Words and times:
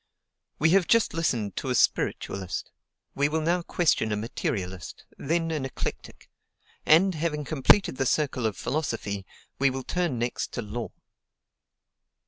We 0.57 0.71
have 0.71 0.87
just 0.87 1.13
listened 1.13 1.55
to 1.57 1.69
a 1.69 1.75
spiritualist; 1.75 2.71
we 3.13 3.29
will 3.29 3.39
now 3.41 3.61
question 3.61 4.11
a 4.11 4.15
materialist, 4.17 5.05
then 5.15 5.51
an 5.51 5.63
eclectic: 5.63 6.27
and 6.87 7.13
having 7.13 7.45
completed 7.45 7.97
the 7.97 8.07
circle 8.07 8.47
of 8.47 8.57
philosophy, 8.57 9.27
we 9.59 9.69
will 9.69 9.83
turn 9.83 10.17
next 10.17 10.53
to 10.53 10.63
law. 10.63 10.89